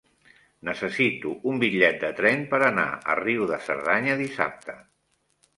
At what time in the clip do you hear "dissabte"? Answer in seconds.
4.23-4.79